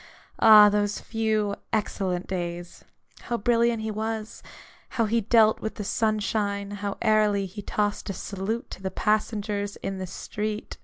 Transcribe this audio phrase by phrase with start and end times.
[0.39, 2.83] Ah, those few excellent days!
[3.25, 4.41] How brilliant he was;
[4.97, 9.75] how he dealt with the sunshine; how airily he tossed a salute to the passengers
[9.83, 10.79] in the street